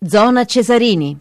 Zona 0.00 0.44
Cesarini. 0.44 1.16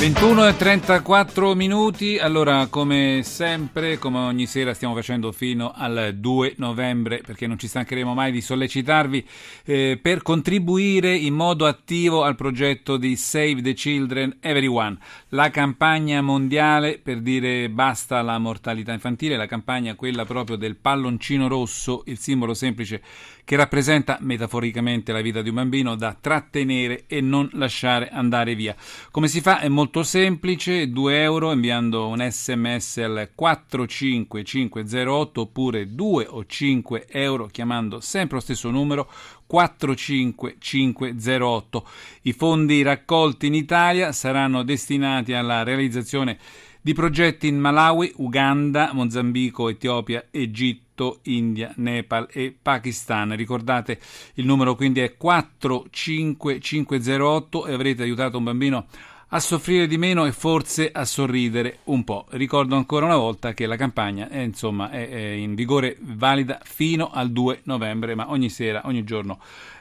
21 0.00 0.48
e 0.48 0.56
34 0.56 1.54
minuti, 1.54 2.16
allora 2.16 2.68
come 2.70 3.20
sempre, 3.22 3.98
come 3.98 4.18
ogni 4.18 4.46
sera 4.46 4.72
stiamo 4.72 4.94
facendo 4.94 5.30
fino 5.30 5.72
al 5.74 6.14
2 6.16 6.54
novembre, 6.56 7.20
perché 7.20 7.46
non 7.46 7.58
ci 7.58 7.68
stancheremo 7.68 8.14
mai 8.14 8.32
di 8.32 8.40
sollecitarvi 8.40 9.28
eh, 9.64 9.98
per 10.00 10.22
contribuire 10.22 11.14
in 11.14 11.34
modo 11.34 11.66
attivo 11.66 12.22
al 12.22 12.34
progetto 12.34 12.96
di 12.96 13.14
Save 13.14 13.60
the 13.60 13.74
Children 13.74 14.38
Everyone, 14.40 14.96
la 15.28 15.50
campagna 15.50 16.22
mondiale 16.22 16.98
per 16.98 17.20
dire 17.20 17.68
basta 17.68 18.18
alla 18.18 18.38
mortalità 18.38 18.92
infantile, 18.92 19.36
la 19.36 19.46
campagna 19.46 19.96
quella 19.96 20.24
proprio 20.24 20.56
del 20.56 20.76
palloncino 20.76 21.46
rosso, 21.46 22.04
il 22.06 22.18
simbolo 22.18 22.54
semplice 22.54 23.02
che 23.50 23.56
rappresenta 23.56 24.18
metaforicamente 24.20 25.10
la 25.10 25.20
vita 25.20 25.42
di 25.42 25.48
un 25.48 25.56
bambino 25.56 25.96
da 25.96 26.14
trattenere 26.14 27.06
e 27.08 27.20
non 27.20 27.50
lasciare 27.54 28.08
andare 28.08 28.54
via. 28.54 28.76
Come 29.10 29.26
si 29.26 29.40
fa? 29.40 29.58
È 29.58 29.66
molto 29.66 30.04
semplice, 30.04 30.88
2 30.88 31.20
euro 31.20 31.50
inviando 31.50 32.06
un 32.06 32.24
sms 32.30 32.98
al 32.98 33.30
45508 33.34 35.40
oppure 35.40 35.92
2 35.92 36.26
o 36.28 36.46
5 36.46 37.06
euro 37.08 37.46
chiamando 37.46 37.98
sempre 37.98 38.36
lo 38.36 38.42
stesso 38.42 38.70
numero 38.70 39.10
45508. 39.48 41.88
I 42.22 42.32
fondi 42.32 42.82
raccolti 42.82 43.48
in 43.48 43.54
Italia 43.54 44.12
saranno 44.12 44.62
destinati 44.62 45.32
alla 45.32 45.64
realizzazione 45.64 46.34
di 46.34 46.69
progetti 46.94 47.46
in 47.46 47.58
Malawi, 47.58 48.14
Uganda, 48.16 48.90
Mozambico, 48.92 49.68
Etiopia, 49.68 50.26
Egitto, 50.30 51.20
India, 51.24 51.72
Nepal 51.76 52.26
e 52.32 52.56
Pakistan. 52.60 53.36
Ricordate 53.36 54.00
il 54.34 54.46
numero 54.46 54.74
quindi 54.74 55.00
è 55.00 55.16
45508 55.16 57.66
e 57.66 57.72
avrete 57.72 58.02
aiutato 58.02 58.38
un 58.38 58.44
bambino 58.44 58.86
a 59.32 59.38
soffrire 59.38 59.86
di 59.86 59.96
meno 59.96 60.24
e 60.24 60.32
forse 60.32 60.90
a 60.90 61.04
sorridere 61.04 61.80
un 61.84 62.02
po'. 62.02 62.26
Ricordo 62.30 62.74
ancora 62.74 63.06
una 63.06 63.16
volta 63.16 63.54
che 63.54 63.66
la 63.66 63.76
campagna 63.76 64.28
è, 64.28 64.38
insomma, 64.38 64.90
è, 64.90 65.08
è 65.08 65.18
in 65.18 65.54
vigore 65.54 65.96
valida 66.00 66.58
fino 66.64 67.10
al 67.12 67.30
2 67.30 67.60
novembre, 67.64 68.14
ma 68.14 68.30
ogni 68.30 68.48
sera, 68.48 68.82
ogni 68.86 69.04
giorno 69.04 69.38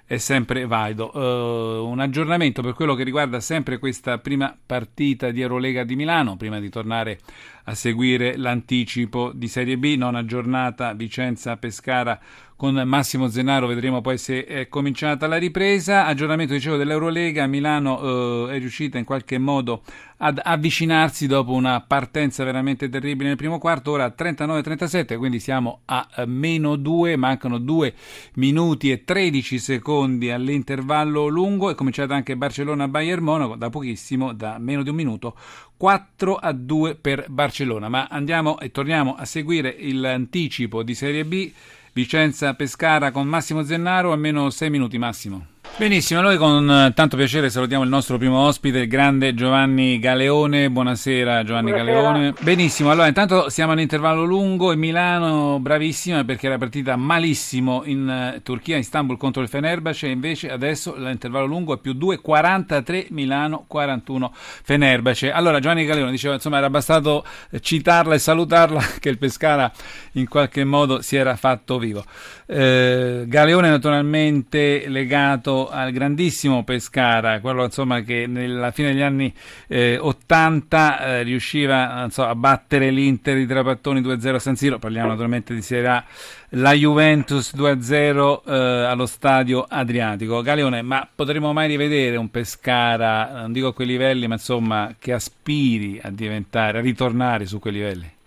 è 0.09 0.17
sempre 0.17 0.65
valido. 0.65 1.11
Uh, 1.15 1.87
un 1.87 1.99
aggiornamento 1.99 2.63
per 2.63 2.73
quello 2.73 2.95
che 2.95 3.03
riguarda 3.03 3.39
sempre 3.39 3.77
questa 3.77 4.17
prima 4.17 4.57
partita 4.65 5.29
di 5.29 5.41
Eurolega 5.41 5.83
di 5.83 5.95
Milano, 5.95 6.35
prima 6.35 6.59
di 6.59 6.67
tornare 6.67 7.19
a 7.65 7.75
seguire 7.75 8.35
l'anticipo 8.35 9.31
di 9.31 9.47
Serie 9.47 9.77
B, 9.77 9.93
nona 9.95 10.25
giornata 10.25 10.93
Vicenza-Pescara 10.93 12.19
con 12.55 12.73
Massimo 12.75 13.29
Zenaro, 13.29 13.67
vedremo 13.67 14.01
poi 14.01 14.17
se 14.17 14.43
è 14.43 14.67
cominciata 14.67 15.27
la 15.27 15.37
ripresa. 15.37 16.05
Aggiornamento, 16.07 16.53
dicevo, 16.53 16.75
dell'Eurolega, 16.75 17.45
Milano 17.45 18.47
eh, 18.49 18.55
è 18.55 18.59
riuscita 18.59 18.97
in 18.97 19.05
qualche 19.05 19.37
modo 19.37 19.83
ad 20.17 20.41
avvicinarsi 20.43 21.25
dopo 21.25 21.53
una 21.53 21.79
partenza 21.79 22.43
veramente 22.43 22.89
terribile 22.89 23.29
nel 23.29 23.37
primo 23.37 23.59
quarto, 23.59 23.91
ora 23.91 24.13
39-37, 24.17 25.17
quindi 25.17 25.39
siamo 25.39 25.81
a 25.85 26.05
eh, 26.17 26.25
meno 26.25 26.75
2, 26.75 27.15
mancano 27.15 27.59
2 27.59 27.93
minuti 28.33 28.91
e 28.91 29.05
13 29.05 29.57
secondi 29.57 29.97
all'intervallo 30.03 31.27
lungo, 31.27 31.69
è 31.69 31.75
cominciata 31.75 32.15
anche 32.15 32.37
Barcellona-Bayern 32.37 33.23
Monaco, 33.23 33.55
da 33.55 33.69
pochissimo, 33.69 34.33
da 34.33 34.57
meno 34.57 34.83
di 34.83 34.89
un 34.89 34.95
minuto, 34.95 35.35
4 35.77 36.35
a 36.35 36.51
2 36.51 36.95
per 36.95 37.25
Barcellona, 37.29 37.89
ma 37.89 38.07
andiamo 38.09 38.59
e 38.59 38.71
torniamo 38.71 39.15
a 39.15 39.25
seguire 39.25 39.77
l'anticipo 39.91 40.83
di 40.83 40.93
Serie 40.93 41.25
B 41.25 41.51
Vicenza 41.93 42.53
Pescara 42.53 43.11
con 43.11 43.27
Massimo 43.27 43.63
Zennaro, 43.63 44.11
almeno 44.11 44.49
6 44.49 44.69
minuti 44.69 44.97
Massimo. 44.97 45.58
Benissimo, 45.77 46.19
noi 46.19 46.35
con 46.35 46.69
eh, 46.69 46.93
tanto 46.93 47.15
piacere 47.15 47.49
salutiamo 47.49 47.83
il 47.83 47.89
nostro 47.89 48.17
primo 48.17 48.39
ospite, 48.39 48.79
il 48.79 48.87
grande 48.87 49.33
Giovanni 49.33 49.97
Galeone. 49.97 50.69
Buonasera 50.69 51.43
Giovanni 51.43 51.71
Buonasera. 51.71 52.01
Galeone. 52.01 52.33
Benissimo, 52.41 52.91
allora 52.91 53.07
intanto 53.07 53.49
siamo 53.49 53.71
all'intervallo 53.71 54.23
lungo 54.23 54.71
e 54.71 54.75
Milano 54.75 55.57
bravissima 55.59 56.25
perché 56.25 56.47
era 56.47 56.57
partita 56.57 56.95
malissimo 56.97 57.83
in 57.85 58.33
uh, 58.35 58.41
Turchia, 58.41 58.77
Istanbul 58.77 59.17
contro 59.17 59.41
il 59.41 59.47
Fenerbahce 59.47 60.07
e 60.07 60.11
invece 60.11 60.51
adesso 60.51 60.95
l'intervallo 60.97 61.45
lungo 61.45 61.75
è 61.75 61.77
più 61.77 61.93
2, 61.93 62.19
43 62.19 63.07
Milano, 63.11 63.65
41 63.67 64.33
Fenerbahce. 64.33 65.31
Allora 65.31 65.59
Giovanni 65.59 65.85
Galeone 65.85 66.11
diceva 66.11 66.33
insomma 66.33 66.57
era 66.57 66.69
bastato 66.69 67.23
citarla 67.59 68.15
e 68.15 68.19
salutarla 68.19 68.81
che 68.99 69.09
il 69.09 69.17
Pescara 69.17 69.71
in 70.13 70.27
qualche 70.27 70.63
modo 70.65 71.01
si 71.01 71.15
era 71.15 71.35
fatto 71.35 71.77
vivo. 71.77 72.03
Eh, 72.45 73.23
Galeone 73.27 73.69
naturalmente 73.69 74.85
legato 74.87 75.58
al 75.67 75.91
grandissimo 75.91 76.63
Pescara, 76.63 77.39
quello 77.41 77.63
insomma, 77.63 78.01
che 78.01 78.27
nella 78.27 78.71
fine 78.71 78.93
degli 78.93 79.01
anni 79.01 79.33
eh, 79.67 79.97
80 79.97 80.99
eh, 80.99 81.23
riusciva 81.23 82.07
so, 82.09 82.23
a 82.23 82.35
battere 82.35 82.89
l'Inter 82.91 83.35
di 83.35 83.45
Trapattoni 83.45 84.01
2-0 84.01 84.35
a 84.35 84.39
San 84.39 84.55
Siro, 84.55 84.79
parliamo 84.79 85.09
naturalmente 85.09 85.53
di 85.53 85.61
Serie 85.61 85.87
A, 85.87 86.03
la 86.53 86.73
Juventus 86.73 87.53
2-0 87.55 88.41
eh, 88.45 88.53
allo 88.85 89.05
stadio 89.05 89.65
Adriatico. 89.67 90.41
Galeone, 90.41 90.81
ma 90.81 91.07
potremo 91.13 91.51
mai 91.51 91.67
rivedere 91.67 92.15
un 92.15 92.29
Pescara, 92.29 93.41
non 93.41 93.51
dico 93.51 93.67
a 93.67 93.73
quei 93.73 93.87
livelli, 93.87 94.27
ma 94.27 94.35
insomma 94.35 94.95
che 94.97 95.13
aspiri 95.13 95.99
a 96.01 96.09
diventare, 96.09 96.77
a 96.77 96.81
ritornare 96.81 97.45
su 97.45 97.59
quei 97.59 97.73
livelli? 97.73 98.17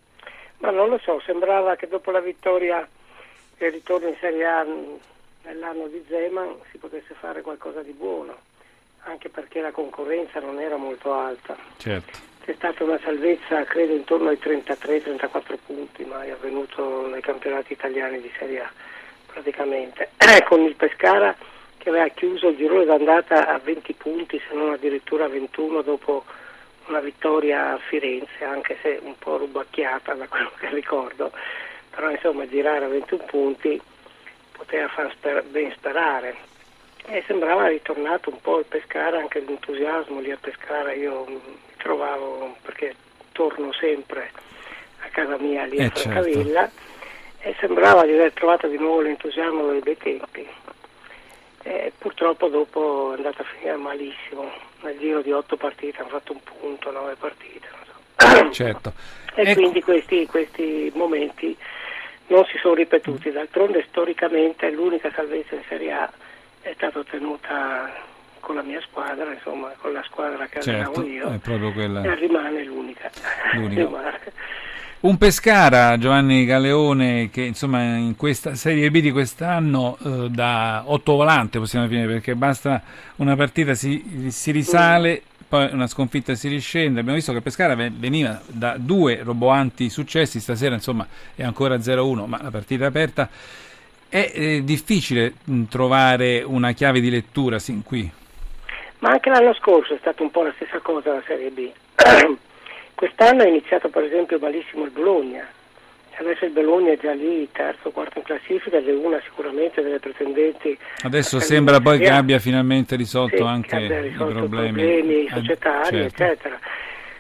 Ma 0.59 0.71
non 0.71 0.89
lo 0.89 1.01
so, 1.03 1.21
sembrava 1.25 1.75
che 1.75 1.89
dopo 1.89 2.11
la 2.11 2.21
vittoria 2.21 2.87
e 3.57 3.67
il 3.67 3.73
ritorno 3.73 4.09
in 4.09 4.17
Serie 4.21 4.45
A 4.47 4.65
nell'anno 5.45 5.87
di 5.89 6.03
Zeman 6.09 6.57
si 6.71 6.79
potesse 6.79 7.15
fare 7.15 7.43
qualcosa 7.43 7.83
di 7.83 7.93
buono, 7.93 8.37
anche 9.05 9.29
perché 9.29 9.61
la 9.61 9.71
concorrenza 9.71 10.41
non 10.41 10.61
era 10.61 10.77
molto 10.77 11.13
alta. 11.13 11.57
Certo. 11.77 12.31
C'è 12.45 12.55
stata 12.55 12.83
una 12.83 12.99
salvezza, 13.03 13.63
credo, 13.65 13.95
intorno 13.95 14.29
ai 14.29 14.39
33-34 14.41 15.59
punti, 15.65 16.05
mai 16.05 16.31
avvenuto 16.31 17.07
nei 17.07 17.21
campionati 17.21 17.73
italiani 17.73 18.21
di 18.21 18.31
Serie 18.37 18.63
A, 18.63 18.71
praticamente. 19.27 20.11
Con 20.49 20.61
il 20.63 20.75
Pescara 20.75 21.37
che 21.79 21.89
aveva 21.89 22.09
chiuso 22.09 22.49
il 22.49 22.57
girone 22.57 22.85
d'andata 22.85 23.49
a 23.49 23.59
20 23.59 23.93
punti, 23.95 24.41
se 24.49 24.55
non 24.55 24.73
addirittura 24.73 25.25
a 25.25 25.29
21 25.29 25.83
dopo 25.83 26.25
una 26.87 27.01
vittoria 27.01 27.73
a 27.73 27.79
Firenze, 27.79 28.45
anche 28.45 28.77
se 28.83 28.99
un 29.03 29.17
po' 29.19 29.37
rubacchiata 29.37 30.15
da 30.15 30.27
quello 30.27 30.51
che 30.59 30.69
ricordo, 30.71 31.33
però 31.91 32.11
insomma 32.11 32.47
girare 32.49 32.85
a 32.85 32.89
21 32.89 33.25
punti 33.25 33.81
poteva 34.63 34.89
far 34.89 35.13
sper- 35.13 35.45
ben 35.45 35.73
sperare 35.73 36.37
e 37.07 37.25
sembrava 37.27 37.67
ritornato 37.67 38.31
un 38.31 38.41
po' 38.41 38.61
il 38.61 38.65
pescare, 38.67 39.19
anche 39.19 39.41
l'entusiasmo 39.41 40.21
lì 40.21 40.31
a 40.31 40.39
pescare, 40.41 40.95
io 40.95 41.25
mi 41.27 41.41
trovavo 41.79 42.57
perché 42.63 42.95
torno 43.33 43.73
sempre 43.73 44.31
a 45.01 45.09
casa 45.09 45.37
mia 45.39 45.65
lì 45.65 45.81
a 45.81 45.87
eh 45.87 45.91
Francavilla 45.91 46.61
certo. 46.61 47.49
e 47.49 47.57
sembrava 47.59 48.05
di 48.05 48.13
aver 48.13 48.33
trovato 48.33 48.69
di 48.69 48.79
nuovo 48.79 49.01
l'entusiasmo 49.01 49.69
dei 49.69 49.81
bei 49.81 49.97
tempi. 49.97 50.49
E 51.65 51.93
purtroppo 51.97 52.49
dopo 52.49 53.13
è 53.13 53.17
andata 53.17 53.43
a 53.43 53.47
finire 53.47 53.77
malissimo, 53.77 54.51
nel 54.83 54.99
giro 54.99 55.23
di 55.23 55.33
otto 55.33 55.57
partite 55.57 56.01
hanno 56.01 56.09
fatto 56.09 56.33
un 56.33 56.41
punto, 56.43 56.91
nove 56.93 57.17
partite. 57.17 57.69
So. 58.17 58.51
Certo. 58.51 58.93
E 59.35 59.43
ecco. 59.43 59.61
quindi 59.61 59.83
questi, 59.83 60.27
questi 60.27 60.93
momenti 60.95 61.57
non 62.29 62.45
si 62.47 62.59
sono 62.59 62.75
ripetuti, 62.75 63.31
d'altronde 63.31 63.85
storicamente 63.89 64.71
l'unica 64.71 65.11
salvezza 65.15 65.55
in 65.55 65.63
Serie 65.69 65.93
A 65.93 66.13
è 66.63 66.73
stata 66.75 67.01
ottenuta 67.01 68.11
con 68.41 68.57
la 68.57 68.63
mia 68.63 68.81
squadra, 68.81 69.33
insomma 69.33 69.73
con 69.79 69.93
la 69.93 70.03
squadra 70.03 70.47
che 70.47 70.61
certo, 70.61 71.05
io, 71.05 71.41
quella... 71.73 72.03
e 72.03 72.15
rimane 72.17 72.65
l'unica. 72.65 73.11
l'unica. 73.53 74.19
Un 75.03 75.19
Pescara, 75.19 75.99
Giovanni 75.99 76.45
Galeone, 76.45 77.29
che 77.31 77.43
insomma 77.43 77.83
in 77.83 78.15
questa 78.15 78.55
Serie 78.55 78.89
B 78.89 79.01
di 79.01 79.11
quest'anno 79.11 79.99
eh, 80.01 80.29
da 80.31 80.85
otto 80.87 81.15
volante 81.15 81.59
possiamo 81.59 81.89
finire 81.89 82.07
perché 82.07 82.37
basta 82.37 82.81
una 83.17 83.35
partita, 83.35 83.75
si, 83.75 84.29
si 84.29 84.53
risale, 84.53 85.23
poi 85.53 85.69
una 85.71 85.87
sconfitta 85.87 86.35
si 86.35 86.49
riscende. 86.49 87.01
Abbiamo 87.01 87.19
visto 87.19 87.35
che 87.35 87.43
Pescara 87.43 87.75
veniva 87.75 88.41
da 88.47 88.77
due 88.79 89.21
roboanti 89.23 89.91
successi, 89.91 90.41
stasera 90.41 90.75
insomma 90.75 91.07
è 91.35 91.43
ancora 91.43 91.77
0-1, 91.77 92.25
ma 92.25 92.41
la 92.41 92.51
partita 92.51 92.85
è 92.85 92.87
aperta. 92.87 93.29
È 94.09 94.33
eh, 94.35 94.65
difficile 94.65 95.35
mh, 95.45 95.65
trovare 95.65 96.43
una 96.43 96.73
chiave 96.73 97.01
di 97.01 97.11
lettura 97.11 97.59
sin 97.59 97.83
qui. 97.83 98.11
Ma 99.01 99.11
anche 99.11 99.29
l'anno 99.29 99.53
scorso 99.53 99.93
è 99.93 99.99
stata 100.01 100.23
un 100.23 100.31
po' 100.31 100.43
la 100.43 100.53
stessa 100.55 100.79
cosa 100.79 101.13
la 101.13 101.23
Serie 101.27 101.51
B. 101.51 101.71
Quest'anno 102.95 103.43
è 103.43 103.49
iniziato 103.49 103.91
per 103.91 104.05
esempio 104.05 104.39
malissimo 104.39 104.85
il 104.85 104.91
Bologna, 104.91 105.47
adesso 106.23 106.45
il 106.45 106.53
Bologna 106.53 106.93
è 106.93 106.99
già 106.99 107.13
lì, 107.13 107.49
terzo 107.53 107.89
o 107.89 107.91
quarto 107.91 108.19
in 108.19 108.25
classifica 108.25 108.79
ed 108.79 108.89
è 108.89 108.93
una 108.93 109.21
sicuramente 109.23 109.83
delle 109.83 109.99
pretendenti. 109.99 110.77
Adesso 111.03 111.41
sembra 111.41 111.81
poi 111.81 111.99
che 111.99 112.09
abbia 112.09 112.39
finalmente 112.39 112.97
risolto 112.97 113.37
sì, 113.37 113.43
anche 113.43 114.01
risolto 114.01 114.31
i 114.31 114.39
problemi, 114.39 114.83
problemi 114.83 115.29
societari, 115.29 115.97
certo. 115.97 116.23
eccetera. 116.23 116.59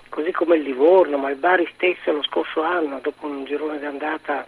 Così 0.08 0.31
come 0.32 0.56
il 0.56 0.62
Livorno, 0.62 1.16
ma 1.16 1.31
il 1.31 1.37
Bari 1.37 1.69
stesso 1.75 2.12
lo 2.12 2.22
scorso 2.22 2.62
anno, 2.62 3.00
dopo 3.02 3.26
un 3.26 3.44
girone 3.44 3.78
di 3.78 3.87
andata 3.87 4.46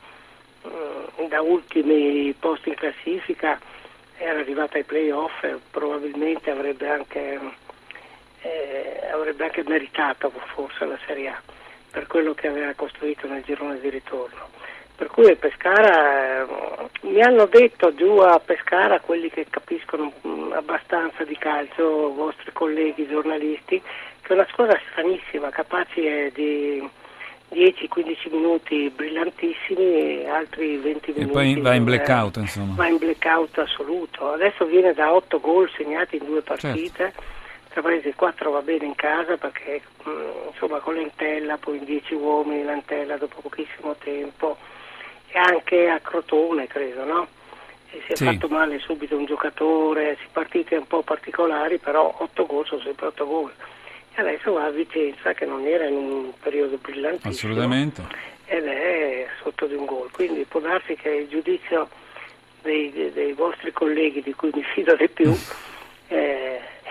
uh, 0.62 1.28
da 1.28 1.40
ultimi 1.40 2.34
posti 2.38 2.68
in 2.70 2.74
classifica, 2.74 3.58
era 4.16 4.38
arrivata 4.38 4.76
ai 4.76 4.84
playoff 4.84 5.42
e 5.42 5.56
probabilmente 5.70 6.50
avrebbe 6.50 6.88
anche, 6.88 7.40
eh, 8.42 9.00
avrebbe 9.12 9.44
anche 9.44 9.64
meritato 9.66 10.30
forse 10.54 10.84
la 10.84 10.98
Serie 11.06 11.28
A 11.28 11.40
per 11.94 12.08
quello 12.08 12.34
che 12.34 12.48
aveva 12.48 12.72
costruito 12.74 13.28
nel 13.28 13.44
girone 13.44 13.78
di 13.78 13.88
ritorno. 13.88 14.48
Per 14.96 15.06
cui 15.06 15.36
Pescara, 15.36 16.42
eh, 16.42 16.46
mi 17.02 17.22
hanno 17.22 17.46
detto 17.46 17.94
giù 17.94 18.16
a 18.18 18.40
Pescara, 18.40 18.98
quelli 18.98 19.30
che 19.30 19.46
capiscono 19.48 20.12
mh, 20.20 20.52
abbastanza 20.54 21.22
di 21.22 21.36
calcio, 21.38 22.12
vostri 22.12 22.52
colleghi 22.52 23.06
giornalisti, 23.06 23.80
che 24.20 24.28
è 24.28 24.32
una 24.32 24.46
squadra 24.50 24.78
stranissima, 24.90 25.50
capace 25.50 26.32
di 26.34 26.82
10-15 27.52 28.32
minuti 28.32 28.90
brillantissimi 28.90 30.22
e 30.22 30.28
altri 30.28 30.76
20 30.76 31.12
minuti. 31.12 31.30
E 31.30 31.32
poi 31.32 31.60
va 31.60 31.74
in 31.74 31.84
blackout, 31.84 32.36
insomma. 32.38 32.74
Va 32.74 32.88
in 32.88 32.98
blackout 32.98 33.58
assoluto. 33.58 34.32
Adesso 34.32 34.64
viene 34.64 34.92
da 34.94 35.12
8 35.12 35.38
gol 35.38 35.70
segnati 35.76 36.16
in 36.16 36.24
due 36.24 36.42
partite. 36.42 37.12
Certo. 37.12 37.42
Parentesi 37.82 38.14
4 38.14 38.50
va 38.50 38.60
bene 38.62 38.86
in 38.86 38.94
casa 38.94 39.36
perché 39.36 39.82
mh, 40.04 40.10
insomma 40.50 40.78
con 40.78 40.94
l'Entella, 40.94 41.56
poi 41.56 41.78
10 41.84 42.14
uomini 42.14 42.64
l'Entella 42.64 43.16
dopo 43.16 43.40
pochissimo 43.40 43.94
tempo. 43.96 44.56
E 45.28 45.38
anche 45.38 45.88
a 45.88 45.98
Crotone 45.98 46.66
credo, 46.66 47.04
no? 47.04 47.26
E 47.90 48.02
si 48.06 48.12
è 48.12 48.16
sì. 48.16 48.24
fatto 48.24 48.48
male 48.48 48.78
subito 48.78 49.16
un 49.16 49.24
giocatore, 49.24 50.16
si 50.20 50.26
partite 50.30 50.76
un 50.76 50.86
po' 50.86 51.02
particolari, 51.02 51.78
però 51.78 52.14
8 52.18 52.46
gol 52.46 52.66
sono 52.66 52.82
sempre 52.82 53.06
8 53.06 53.26
gol. 53.26 53.52
E 54.14 54.20
adesso 54.20 54.52
va 54.52 54.64
a 54.64 54.70
Vicenza 54.70 55.32
che 55.32 55.44
non 55.44 55.66
era 55.66 55.86
in 55.86 55.96
un 55.96 56.32
periodo 56.40 56.76
brillantissimo. 56.76 57.32
Assolutamente. 57.32 58.02
Ed 58.46 58.64
è 58.66 59.26
sotto 59.42 59.66
di 59.66 59.74
un 59.74 59.84
gol. 59.84 60.10
Quindi 60.10 60.44
può 60.44 60.60
darsi 60.60 60.94
che 60.94 61.08
il 61.08 61.28
giudizio 61.28 61.88
dei, 62.62 63.10
dei, 63.12 63.32
vostri 63.32 63.72
colleghi 63.72 64.22
di 64.22 64.32
cui 64.34 64.50
mi 64.52 64.62
fido 64.62 64.96
di 64.96 65.08
più 65.08 65.32
è 66.06 66.42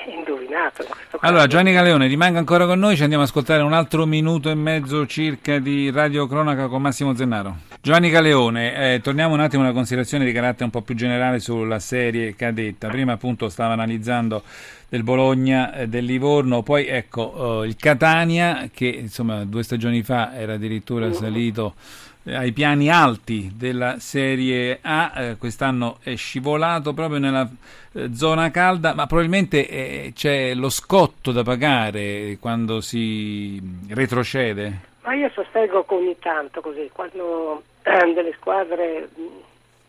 indovinato 0.11 0.85
allora 1.25 1.47
Gianni 1.47 1.71
Galeone 1.71 2.07
rimanga 2.07 2.39
ancora 2.39 2.65
con 2.65 2.79
noi 2.79 2.97
ci 2.97 3.03
andiamo 3.03 3.23
ad 3.23 3.29
ascoltare 3.29 3.61
un 3.61 3.71
altro 3.71 4.05
minuto 4.05 4.49
e 4.49 4.55
mezzo 4.55 5.05
circa 5.05 5.59
di 5.59 5.89
Radio 5.89 6.27
Cronaca 6.27 6.67
con 6.67 6.81
Massimo 6.81 7.15
Zennaro. 7.15 7.59
Giovanni 7.81 8.09
Galeone, 8.09 8.95
eh, 8.95 9.01
torniamo 9.01 9.33
un 9.33 9.39
attimo 9.39 9.61
a 9.61 9.67
una 9.67 9.73
considerazione 9.73 10.25
di 10.25 10.33
carattere 10.33 10.65
un 10.65 10.69
po' 10.71 10.81
più 10.81 10.95
generale 10.95 11.39
sulla 11.39 11.79
serie 11.79 12.35
cadetta. 12.35 12.89
Prima 12.89 13.13
appunto 13.13 13.47
stava 13.47 13.73
analizzando 13.73 14.43
del 14.89 15.03
Bologna, 15.03 15.73
eh, 15.73 15.87
del 15.87 16.03
Livorno, 16.03 16.61
poi 16.61 16.87
ecco 16.87 17.63
eh, 17.63 17.67
il 17.67 17.75
Catania 17.77 18.69
che 18.73 18.87
insomma 18.87 19.45
due 19.45 19.63
stagioni 19.63 20.03
fa 20.03 20.35
era 20.35 20.53
addirittura 20.53 21.11
salito 21.13 21.75
eh, 21.77 22.12
ai 22.25 22.51
piani 22.53 22.89
alti 22.89 23.51
della 23.55 23.99
Serie 23.99 24.79
A, 24.81 25.11
eh, 25.15 25.37
quest'anno 25.37 25.97
è 26.01 26.15
scivolato 26.15 26.93
proprio 26.93 27.19
nella 27.19 27.49
eh, 27.93 28.13
zona 28.13 28.49
calda, 28.51 28.93
ma 28.93 29.05
probabilmente 29.07 29.67
eh, 29.67 30.13
c'è 30.15 30.53
lo 30.53 30.69
scotto 30.69 31.31
da 31.31 31.43
pagare 31.43 32.37
quando 32.39 32.81
si 32.81 33.61
retrocede. 33.89 34.91
Ma 35.03 35.13
io 35.13 35.29
sostengo 35.33 35.83
che 35.83 35.93
ogni 35.93 36.17
tanto 36.19 36.61
così, 36.61 36.89
quando 36.93 37.63
eh, 37.83 38.13
delle 38.13 38.33
squadre 38.39 39.09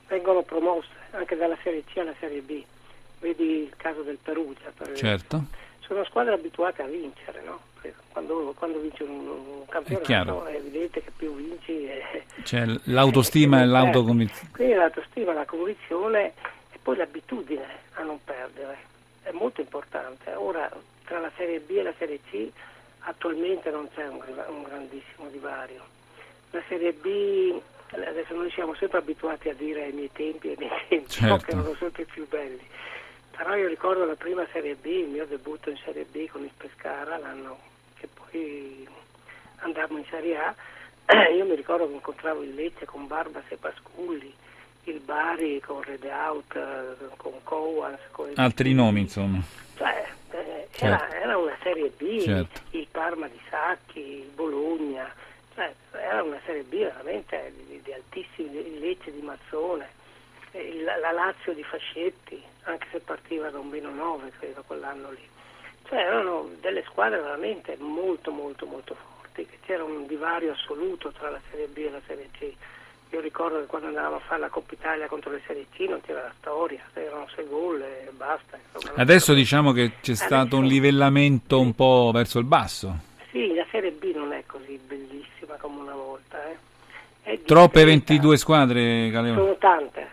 vengono 0.08 0.42
promosse 0.42 0.88
anche 1.12 1.36
dalla 1.36 1.56
Serie 1.62 1.84
C 1.84 1.98
alla 1.98 2.14
Serie 2.18 2.40
B, 2.40 2.62
vedi 3.20 3.62
il 3.62 3.72
caso 3.76 4.02
del 4.02 4.18
Perugia 4.20 4.72
per 4.76 4.92
certo. 4.94 5.44
Sono 5.86 6.04
squadre 6.04 6.34
abituate 6.34 6.82
a 6.82 6.86
vincere, 6.86 7.42
no? 7.42 7.60
quando, 8.10 8.54
quando 8.56 8.78
vinci 8.78 9.02
un, 9.02 9.26
un 9.26 9.66
campionato 9.68 10.44
è, 10.46 10.52
è, 10.52 10.56
evidente 10.56 11.02
che 11.02 11.10
più 11.14 11.34
vinci 11.34 11.86
è, 11.86 12.22
c'è 12.42 12.64
l'autostima 12.84 13.60
e 13.62 13.66
l'autoconvinzione 13.66 14.50
quindi 14.52 14.74
l'autostima, 14.74 15.32
la 15.32 15.44
convinzione 15.44 16.32
e 16.72 16.78
poi 16.80 16.96
l'abitudine 16.96 17.66
a 17.94 18.02
non 18.02 18.18
perdere 18.24 18.78
è 19.22 19.32
molto 19.32 19.60
importante 19.60 20.32
ora 20.34 20.70
tra 21.04 21.18
la 21.18 21.30
Serie 21.36 21.60
B 21.60 21.70
e 21.70 21.82
la 21.82 21.94
Serie 21.98 22.20
C 22.30 22.50
attualmente 23.04 23.70
non 23.70 23.88
c'è 23.94 24.06
un, 24.06 24.22
un 24.48 24.62
grandissimo 24.62 25.28
divario. 25.30 25.82
La 26.50 26.62
Serie 26.68 26.92
B, 26.92 27.60
adesso 27.90 28.34
noi 28.34 28.50
siamo 28.50 28.74
sempre 28.74 28.98
abituati 28.98 29.48
a 29.48 29.54
dire 29.54 29.84
ai 29.84 29.92
miei 29.92 30.10
tempi, 30.12 30.48
ai 30.48 30.56
miei 30.58 30.70
tempi, 30.88 31.10
certo. 31.10 31.44
che 31.44 31.50
erano 31.52 31.74
sempre 31.78 32.04
più 32.04 32.26
belli. 32.28 32.62
Però 33.36 33.54
io 33.56 33.68
ricordo 33.68 34.04
la 34.04 34.14
prima 34.14 34.46
Serie 34.52 34.76
B, 34.76 34.86
il 34.86 35.08
mio 35.08 35.26
debutto 35.26 35.68
in 35.68 35.76
Serie 35.84 36.04
B 36.04 36.28
con 36.28 36.44
il 36.44 36.52
Pescara, 36.56 37.18
l'anno 37.18 37.58
che 37.94 38.08
poi 38.08 38.86
andammo 39.56 39.98
in 39.98 40.04
Serie 40.08 40.38
A, 40.38 40.54
io 41.34 41.44
mi 41.44 41.54
ricordo 41.54 41.86
che 41.86 41.94
incontravo 41.94 42.42
il 42.42 42.54
Lecce 42.54 42.86
con 42.86 43.06
Barbas 43.06 43.44
e 43.48 43.56
Pasculli, 43.56 44.32
il 44.84 45.00
Bari 45.00 45.60
con 45.60 45.82
Red 45.82 46.04
Out, 46.04 47.16
con 47.16 47.32
Cowans. 47.42 48.00
Con 48.10 48.32
Altri 48.36 48.72
nomi 48.72 49.00
insomma. 49.00 49.42
Cioè, 49.76 50.08
eh, 50.30 50.68
certo. 50.70 50.84
era, 50.84 51.22
era, 51.22 51.36
una 51.36 51.56
Serie 51.62 51.90
B, 51.90 52.20
certo. 52.20 52.60
il 52.70 52.86
Parma 52.90 53.26
di 53.26 53.40
Sacchi, 53.50 54.00
il 54.00 54.30
Bologna, 54.34 55.12
cioè, 55.54 55.72
era 55.92 56.22
una 56.22 56.40
Serie 56.44 56.62
B 56.62 56.78
veramente 56.78 57.52
di, 57.66 57.80
di 57.82 57.92
altissimi, 57.92 58.56
il 58.56 58.78
Lecce 58.78 59.12
di 59.12 59.22
Mazzone, 59.22 59.88
il, 60.60 60.84
la 60.84 61.12
Lazio 61.12 61.52
di 61.52 61.62
Fascetti, 61.62 62.42
anche 62.64 62.86
se 62.90 63.00
partiva 63.00 63.50
da 63.50 63.58
un 63.58 63.68
meno 63.68 63.90
9 63.90 64.32
credo 64.38 64.62
quell'anno 64.66 65.10
lì. 65.10 65.28
Cioè 65.86 65.98
erano 65.98 66.50
delle 66.60 66.82
squadre 66.84 67.20
veramente 67.20 67.76
molto 67.78 68.30
molto 68.30 68.66
molto 68.66 68.94
forti, 68.94 69.46
che 69.46 69.58
c'era 69.64 69.84
un 69.84 70.06
divario 70.06 70.52
assoluto 70.52 71.10
tra 71.12 71.30
la 71.30 71.40
Serie 71.50 71.66
B 71.66 71.78
e 71.78 71.90
la 71.90 72.00
Serie 72.06 72.28
C 72.38 72.52
io 73.14 73.20
ricordo 73.20 73.60
che 73.60 73.66
quando 73.66 73.86
andavamo 73.86 74.16
a 74.16 74.20
fare 74.26 74.40
la 74.40 74.48
Coppa 74.48 74.74
Italia 74.74 75.06
contro 75.06 75.30
le 75.30 75.40
Serie 75.46 75.66
C 75.72 75.86
non 75.88 76.00
c'era 76.04 76.22
la 76.22 76.32
storia, 76.36 76.80
erano 76.94 77.28
sei 77.32 77.46
gol 77.46 77.80
e 77.80 78.10
basta. 78.10 78.58
Insomma, 78.74 79.00
Adesso 79.00 79.34
diciamo 79.34 79.70
che 79.70 79.92
c'è 80.00 80.12
Adesso... 80.12 80.24
stato 80.24 80.56
un 80.56 80.64
livellamento 80.64 81.60
un 81.60 81.74
po' 81.74 82.10
verso 82.12 82.40
il 82.40 82.44
basso. 82.44 82.92
Sì, 83.30 83.54
la 83.54 83.64
Serie 83.70 83.92
B 83.92 84.12
non 84.16 84.32
è 84.32 84.42
così 84.46 84.80
bellissima 84.84 85.54
come 85.58 85.82
una 85.82 85.94
volta. 85.94 86.38
Eh. 87.22 87.42
Troppe 87.44 87.84
22 87.84 88.36
squadre, 88.36 89.08
Galeone? 89.10 89.38
Sono 89.38 89.56
tante. 89.58 90.08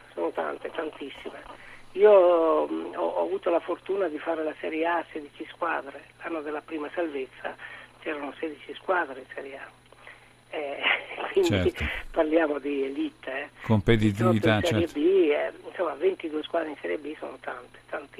Io 2.01 2.67
mm, 2.67 2.93
ho, 2.95 3.05
ho, 3.05 3.25
avuto 3.25 3.49
la 3.49 3.59
fortuna 3.59 4.07
di 4.07 4.17
fare 4.17 4.43
la 4.43 4.55
Serie 4.59 4.85
A 4.87 4.97
a 4.97 5.05
16 5.11 5.47
squadre, 5.51 6.03
l'anno 6.23 6.41
della 6.41 6.61
prima 6.61 6.89
salvezza 6.93 7.55
c'erano 8.01 8.33
16 8.39 8.73
squadre 8.73 9.19
in 9.19 9.25
Serie 9.33 9.57
A 9.57 9.79
eh, 10.51 10.77
quindi 11.31 11.73
certo. 11.73 11.85
parliamo 12.11 12.59
di 12.59 12.83
elite. 12.83 13.31
Eh. 13.31 13.49
Competitività, 13.63 14.55
in 14.55 14.63
Serie 14.63 14.87
certo. 14.87 14.99
B, 14.99 15.03
eh, 15.03 15.51
insomma 15.67 15.93
22 15.93 16.43
squadre 16.43 16.69
in 16.69 16.75
Serie 16.79 16.97
B 16.97 17.15
sono 17.17 17.37
tante, 17.39 17.79
tantissime. 17.89 18.10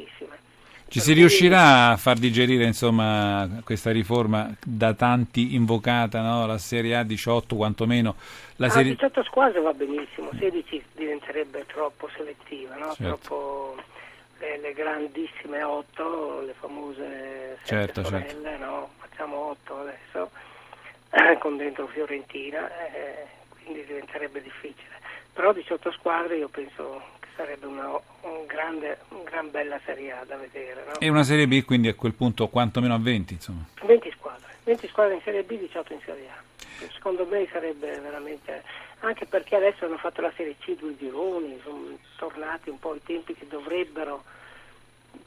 Ci 0.92 1.00
si 1.00 1.14
riuscirà 1.14 1.92
a 1.92 1.96
far 1.96 2.18
digerire 2.18 2.66
insomma, 2.66 3.48
questa 3.64 3.92
riforma 3.92 4.54
da 4.62 4.94
tanti 4.94 5.56
invocata, 5.56 6.20
no? 6.20 6.46
la 6.46 6.58
Serie 6.58 6.98
A 6.98 7.04
18 7.04 7.56
quantomeno? 7.56 8.16
La 8.58 8.66
ah, 8.66 8.72
serie... 8.72 8.92
18 8.92 9.24
squadre 9.24 9.62
va 9.62 9.72
benissimo, 9.72 10.32
16 10.38 10.84
diventerebbe 10.94 11.66
troppo 11.66 12.10
selettiva, 12.14 12.76
no? 12.76 12.94
certo. 12.94 13.04
troppo 13.04 13.76
le, 14.40 14.60
le, 14.60 14.74
grandissime 14.74 15.64
8, 15.64 16.42
le 16.48 16.54
famose 16.60 17.58
7 17.64 17.64
certo, 17.64 18.04
sorelle, 18.04 18.42
certo. 18.44 18.66
no? 18.66 18.90
facciamo 18.98 19.38
8 19.64 19.78
adesso 19.78 20.32
con 21.40 21.56
dentro 21.56 21.88
Fiorentina, 21.88 22.70
eh, 22.92 23.28
quindi 23.64 23.86
diventerebbe 23.86 24.42
difficile. 24.42 25.00
Però 25.32 25.54
18 25.54 25.90
squadre 25.94 26.36
io 26.36 26.50
penso 26.50 27.02
sarebbe 27.36 27.66
una 27.66 28.00
un 28.22 28.46
grande, 28.46 29.00
un 29.10 29.24
gran 29.24 29.50
bella 29.50 29.80
Serie 29.86 30.12
A 30.12 30.24
da 30.26 30.36
vedere. 30.38 30.84
No? 30.86 31.00
E 31.00 31.10
una 31.10 31.24
Serie 31.24 31.48
B 31.48 31.64
quindi 31.64 31.88
a 31.88 31.96
quel 31.96 32.14
punto 32.14 32.48
quantomeno 32.48 32.94
a 32.94 33.00
20 33.00 33.34
insomma. 33.34 33.66
20 33.82 34.12
squadre, 34.12 34.48
20 34.64 34.88
squadre 34.88 35.16
in 35.16 35.22
Serie 35.22 35.44
B, 35.44 35.58
18 35.58 35.94
in 35.94 36.00
Serie 36.06 36.30
A. 36.30 36.50
Secondo 36.94 37.26
me 37.26 37.48
sarebbe 37.52 38.00
veramente, 38.00 38.64
anche 39.00 39.26
perché 39.26 39.56
adesso 39.56 39.86
hanno 39.86 39.98
fatto 39.98 40.22
la 40.22 40.32
Serie 40.36 40.56
C 40.60 40.76
due 40.78 40.96
gironi, 40.98 41.60
sono 41.64 41.98
tornati 42.18 42.70
un 42.70 42.80
po' 42.80 42.96
i 42.96 43.02
tempi 43.04 43.34
che 43.34 43.48
dovrebbero 43.48 44.24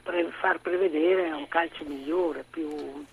pre- 0.03 0.31
far 0.39 0.59
prevedere 0.59 1.31
un 1.31 1.47
calcio 1.47 1.85
migliore, 1.85 2.45
più, 2.49 3.05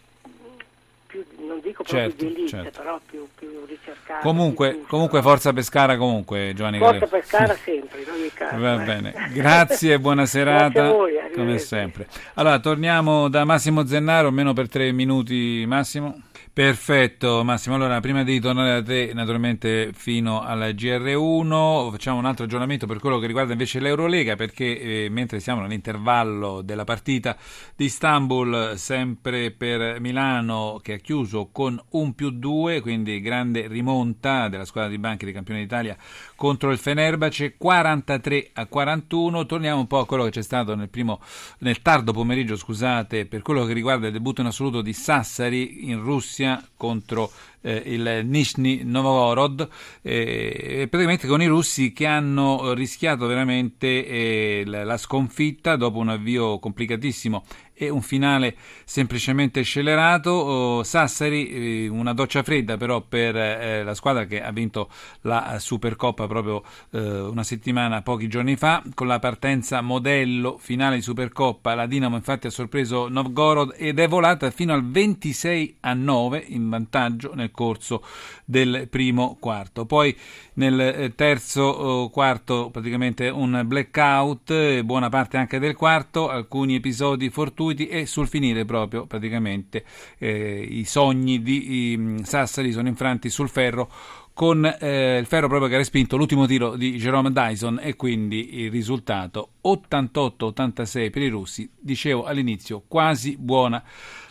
più, 1.13 1.23
non 1.47 1.61
dico 1.61 1.83
proprio 1.83 2.09
certo, 2.09 2.25
di 2.25 2.31
elite, 2.33 2.49
certo. 2.49 2.81
però 2.81 2.99
più, 3.05 3.29
più 3.37 3.65
ricercato. 3.67 4.27
Comunque, 4.27 4.71
più 4.71 4.87
comunque 4.87 5.21
Forza 5.21 5.53
Pescara 5.53 5.99
comunque, 5.99 6.53
Giovanni 6.55 6.79
Forza 6.79 6.93
Galero. 7.01 7.19
Pescara 7.19 7.55
sempre, 7.55 8.01
in 8.01 8.11
ogni 8.11 8.31
caso. 8.33 8.59
Va 8.59 8.83
eh. 8.83 8.87
bene, 8.87 9.15
grazie, 9.35 9.99
buona 9.99 10.25
serata, 10.27 10.89
voi, 10.89 11.13
come 11.35 11.59
sempre. 11.59 12.07
Allora, 12.35 12.59
torniamo 12.61 13.29
da 13.29 13.45
Massimo 13.45 13.85
Zennaro, 13.87 14.29
almeno 14.29 14.55
per 14.55 14.71
tre 14.71 14.91
minuti 14.93 15.65
Massimo. 15.67 16.19
Perfetto 16.55 17.43
Massimo, 17.45 17.77
allora 17.77 17.99
prima 18.01 18.23
di 18.25 18.39
tornare 18.39 18.73
da 18.73 18.83
te 18.83 19.13
naturalmente 19.15 19.93
fino 19.95 20.43
alla 20.43 20.69
GR1 20.69 21.91
facciamo 21.91 22.19
un 22.19 22.27
altro 22.27 22.45
aggiornamento 22.45 22.87
per 22.87 22.99
quello 22.99 23.19
che 23.19 23.27
riguarda 23.27 23.53
invece 23.53 23.81
l'Eurolega 23.81 24.37
perché 24.37 25.05
eh, 25.05 25.09
mentre 25.09 25.41
siamo 25.41 25.63
nell'intervallo 25.63 26.61
della 26.61 26.85
partita 26.85 27.39
di 27.75 27.87
Istanbul 27.87 28.75
sempre 28.77 29.51
per 29.51 29.99
Milano 30.01 30.79
che 30.83 30.95
ha 30.95 30.99
chiuso 30.99 31.49
con 31.51 31.83
un 31.93 32.15
più 32.15 32.29
due 32.29 32.83
quindi 32.83 33.23
grande 33.23 33.67
rimonta 33.67 34.49
della 34.49 34.67
squadra 34.67 34.91
di 34.91 34.99
Banchi 34.99 35.25
dei 35.25 35.33
campioni 35.33 35.61
d'Italia 35.61 35.97
contro 36.37 36.71
il 36.71 36.77
Fenerbace 36.77 37.57
43 37.57 38.51
a 38.53 38.67
41 38.67 39.47
torniamo 39.47 39.81
un 39.81 39.87
po' 39.87 40.01
a 40.01 40.07
quello 40.07 40.25
che 40.25 40.31
c'è 40.31 40.43
stato 40.43 40.75
nel, 40.75 40.91
primo, 40.91 41.19
nel 41.61 41.81
tardo 41.81 42.13
pomeriggio 42.13 42.57
scusate 42.57 43.25
per 43.25 43.41
quello 43.41 43.65
che 43.65 43.73
riguarda 43.73 44.09
il 44.09 44.13
debutto 44.13 44.43
in 44.43 44.49
assoluto 44.49 44.83
di 44.83 44.93
Sassari 44.93 45.89
in 45.89 46.03
Russia 46.03 46.21
Russia 46.23 46.65
contro 46.77 47.33
eh, 47.63 47.83
il 47.85 48.23
Nizhny 48.25 48.85
Novgorod, 48.85 49.69
eh, 50.03 50.87
praticamente 50.89 51.27
con 51.27 51.43
i 51.43 51.47
russi 51.47 51.93
che 51.93 52.07
hanno 52.07 52.73
rischiato 52.75 53.27
veramente 53.27 54.07
eh, 54.07 54.63
la 54.65 54.97
sconfitta 54.97 55.75
dopo 55.75 55.99
un 55.99 56.11
avvio 56.11 56.61
complicatissimo 56.61 57.45
e 57.83 57.91
un 57.91 58.03
finale 58.03 58.57
semplicemente 58.85 59.63
scellerato. 59.63 60.31
Oh, 60.31 60.83
Sassari, 60.83 61.49
eh, 61.85 61.89
una 61.89 62.13
doccia 62.13 62.43
fredda 62.43 62.77
però 62.77 63.01
per 63.01 63.37
eh, 63.37 63.83
la 63.83 63.95
squadra 63.95 64.25
che 64.25 64.43
ha 64.43 64.53
vinto 64.53 64.89
la 65.23 65.57
Supercoppa 65.59 66.27
proprio 66.27 66.63
eh, 66.91 67.01
una 67.01 67.43
settimana, 67.43 68.03
pochi 68.03 68.29
giorni 68.29 68.57
fa, 68.57 68.83
con 68.95 69.07
la 69.07 69.19
partenza 69.19 69.81
modello 69.81 70.59
finale 70.59 70.97
di 70.97 71.03
Supercoppa. 71.03 71.75
La 71.75 71.87
Dinamo 71.87 72.17
infatti 72.17 72.47
ha 72.47 72.51
sorpreso 72.51 73.09
Novgorod 73.09 73.75
ed 73.77 73.99
è 73.99 74.07
volata 74.07 74.51
fino 74.51 74.73
al 74.73 74.89
26 74.89 75.79
a 75.81 75.95
9 75.95 76.45
in 76.49 76.69
vantaggio 76.69 77.35
nel 77.35 77.51
corso 77.51 78.05
del 78.45 78.87
primo 78.89 79.37
quarto. 79.41 79.87
Poi 79.87 80.17
nel 80.55 81.13
terzo 81.17 81.63
oh, 81.63 82.11
quarto 82.11 82.71
praticamente 82.71 83.29
un 83.29 83.63
blackout, 83.65 84.83
buona 84.83 85.09
parte 85.09 85.37
anche 85.37 85.59
del 85.59 85.75
quarto, 85.75 86.29
alcuni 86.29 86.77
episodi 86.77 87.31
fortuiti 87.31 87.72
e 87.75 88.07
sul 88.07 88.29
finire 88.29 88.65
proprio 88.65 89.07
praticamente 89.07 89.85
eh, 90.19 90.67
i 90.69 90.85
sogni 90.85 91.43
di 91.43 91.93
i, 91.93 92.21
Sassari 92.23 92.73
sono 92.73 92.89
infranti 92.89 93.31
sul 93.31 93.49
ferro 93.49 93.91
con 94.35 94.65
eh, 94.65 95.19
il 95.19 95.27
ferro 95.27 95.49
proprio 95.49 95.69
che 95.69 95.75
ha 95.75 95.79
respinto 95.79 96.17
l'ultimo 96.17 96.47
tiro 96.47 96.77
di 96.77 96.97
Jerome 96.97 97.33
Dyson 97.33 97.79
e 97.83 97.97
quindi 97.97 98.61
il 98.63 98.71
risultato 98.71 99.51
88-86 99.65 101.11
per 101.11 101.23
i 101.23 101.29
russi, 101.29 101.71
dicevo 101.79 102.25
all'inizio 102.25 102.83
quasi 102.87 103.37
buona 103.39 103.83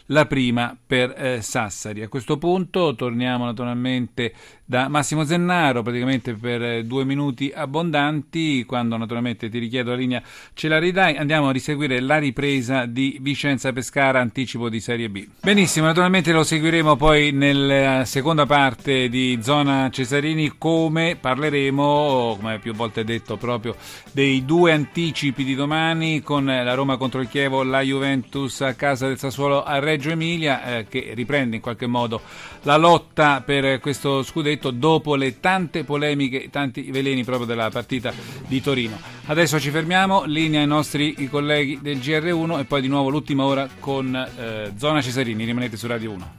la 0.08 0.25
prima 0.25 0.75
per 0.86 1.13
eh, 1.17 1.41
Sassari. 1.41 2.01
A 2.01 2.08
questo 2.08 2.38
punto 2.38 2.96
torniamo 2.96 3.46
naturalmente 3.46 4.34
da 4.65 4.88
Massimo 4.88 5.25
Zennaro, 5.25 5.81
praticamente 5.81 6.34
per 6.34 6.63
eh, 6.63 6.84
due 6.86 7.03
minuti 7.03 7.51
abbondanti, 7.53 8.63
quando 8.63 8.96
naturalmente 8.96 9.50
ti 9.50 9.60
richiedo 9.60 9.89
la 9.91 9.98
linea 9.98 10.22
ce 10.53 10.67
la 10.67 10.79
ridai, 10.79 11.17
andiamo 11.17 11.50
a 11.50 11.51
riseguire 11.51 12.00
la 12.00 12.17
ripresa 12.17 12.86
di 12.86 13.17
Vicenza 13.20 13.74
Pescara, 13.74 14.22
anticipo 14.22 14.70
di 14.70 14.79
Serie 14.79 15.10
B. 15.10 15.27
Benissimo, 15.41 15.88
naturalmente 15.88 16.31
lo 16.31 16.43
seguiremo 16.43 16.96
poi 16.96 17.31
nella 17.31 18.05
seconda 18.05 18.46
parte 18.46 19.10
di 19.10 19.39
Zona 19.41 19.89
Cesarini, 19.91 20.53
come 20.58 21.17
parleremo, 21.20 22.38
come 22.39 22.60
più 22.60 22.74
volte 22.74 23.03
detto, 23.03 23.36
proprio 23.36 23.75
dei 24.13 24.46
due 24.46 24.72
anticipi 24.72 25.43
di 25.43 25.55
domani 25.55 26.22
con 26.22 26.46
la 26.46 26.74
Roma 26.74 26.96
contro 26.96 27.20
il 27.20 27.27
Chievo, 27.27 27.63
la 27.63 27.81
Juventus 27.81 28.62
a 28.62 28.74
casa 28.74 29.08
del 29.08 29.17
Sassuolo 29.17 29.63
a 29.63 29.79
Reggio 29.79 29.90
Reggio 29.91 30.10
Emilia 30.10 30.63
eh, 30.63 30.88
che 30.88 31.12
riprende 31.13 31.57
in 31.57 31.62
qualche 31.62 31.86
modo 31.86 32.21
la 32.62 32.77
lotta 32.77 33.41
per 33.45 33.79
questo 33.81 34.24
scudetto 34.24 34.71
dopo 34.71 35.15
le 35.15 35.39
tante 35.39 35.83
polemiche, 35.83 36.50
tanti 36.50 36.89
veleni 36.91 37.24
proprio 37.24 37.45
della 37.45 37.69
partita 37.69 38.13
di 38.48 38.62
Torino. 38.62 38.98
Adesso 39.25 39.60
ci 39.60 39.69
fermiamo, 39.69 40.24
linea 40.24 40.62
ai 40.62 40.67
nostri 40.67 41.13
colleghi 41.29 41.79
del 41.81 41.98
GR1 41.98 42.60
e 42.60 42.63
poi 42.63 42.81
di 42.81 42.88
nuovo 42.88 43.10
l'ultima 43.10 43.43
ora 43.43 43.67
con 43.79 44.15
eh, 44.15 44.71
Zona 44.77 45.01
Cesarini, 45.01 45.43
rimanete 45.43 45.75
su 45.75 45.88
Radio 45.88 46.12
1. 46.12 46.29